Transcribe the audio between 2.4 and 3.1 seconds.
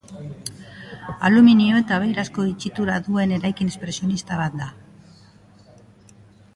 itxitura